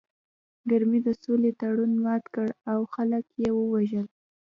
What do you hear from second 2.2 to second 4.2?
کړ او خلک یې ووژل